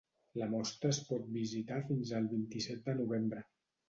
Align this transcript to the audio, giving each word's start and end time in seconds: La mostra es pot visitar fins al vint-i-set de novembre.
La 0.41 0.45
mostra 0.51 0.89
es 0.93 0.99
pot 1.09 1.27
visitar 1.35 1.77
fins 1.89 2.13
al 2.21 2.31
vint-i-set 2.31 2.81
de 2.89 2.97
novembre. 3.03 3.45